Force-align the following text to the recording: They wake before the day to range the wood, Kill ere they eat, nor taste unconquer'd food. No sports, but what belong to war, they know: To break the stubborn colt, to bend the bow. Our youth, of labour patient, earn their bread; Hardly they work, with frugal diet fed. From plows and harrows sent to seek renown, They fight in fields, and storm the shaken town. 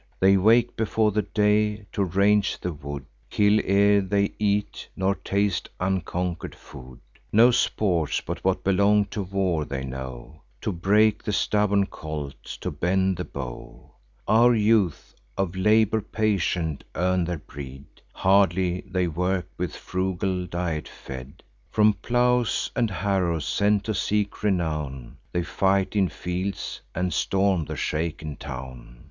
They 0.19 0.35
wake 0.35 0.75
before 0.75 1.11
the 1.11 1.21
day 1.21 1.85
to 1.91 2.03
range 2.03 2.57
the 2.59 2.73
wood, 2.73 3.05
Kill 3.29 3.61
ere 3.63 4.01
they 4.01 4.31
eat, 4.39 4.89
nor 4.95 5.13
taste 5.13 5.69
unconquer'd 5.79 6.55
food. 6.55 6.99
No 7.31 7.51
sports, 7.51 8.19
but 8.19 8.43
what 8.43 8.63
belong 8.63 9.05
to 9.13 9.21
war, 9.21 9.63
they 9.63 9.83
know: 9.83 10.41
To 10.61 10.71
break 10.71 11.21
the 11.23 11.31
stubborn 11.31 11.85
colt, 11.85 12.43
to 12.61 12.71
bend 12.71 13.17
the 13.17 13.23
bow. 13.25 13.91
Our 14.27 14.55
youth, 14.55 15.13
of 15.37 15.55
labour 15.55 16.01
patient, 16.01 16.83
earn 16.95 17.23
their 17.25 17.37
bread; 17.37 17.85
Hardly 18.11 18.81
they 18.87 19.05
work, 19.07 19.49
with 19.55 19.75
frugal 19.75 20.47
diet 20.47 20.87
fed. 20.87 21.43
From 21.69 21.93
plows 21.93 22.71
and 22.75 22.89
harrows 22.89 23.45
sent 23.47 23.83
to 23.83 23.93
seek 23.93 24.41
renown, 24.41 25.17
They 25.31 25.43
fight 25.43 25.95
in 25.95 26.09
fields, 26.09 26.81
and 26.95 27.13
storm 27.13 27.65
the 27.65 27.77
shaken 27.77 28.35
town. 28.37 28.99